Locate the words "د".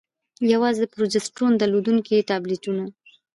0.81-0.85